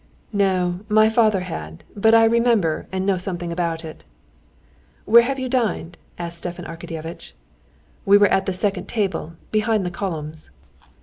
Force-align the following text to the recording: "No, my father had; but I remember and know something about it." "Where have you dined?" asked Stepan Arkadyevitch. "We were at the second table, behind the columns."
"No, 0.33 0.79
my 0.89 1.09
father 1.09 1.41
had; 1.41 1.83
but 1.95 2.15
I 2.15 2.25
remember 2.25 2.87
and 2.91 3.05
know 3.05 3.17
something 3.17 3.51
about 3.51 3.85
it." 3.85 4.03
"Where 5.05 5.21
have 5.21 5.37
you 5.37 5.47
dined?" 5.47 5.95
asked 6.17 6.39
Stepan 6.39 6.65
Arkadyevitch. 6.65 7.33
"We 8.03 8.17
were 8.17 8.25
at 8.29 8.47
the 8.47 8.51
second 8.53 8.87
table, 8.87 9.33
behind 9.51 9.85
the 9.85 9.91
columns." 9.91 10.49